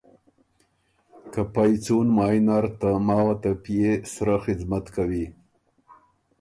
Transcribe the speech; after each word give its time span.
که 1.31 1.41
پئ 1.53 1.73
څُون 1.83 2.07
مایٛ 2.15 2.39
نر 2.47 2.65
ته 2.79 2.89
ماوه 3.07 3.35
ته 3.41 3.51
پئے 3.63 3.91
سرۀ 4.11 4.37
خدمت 4.45 4.85
کوی 4.95 5.25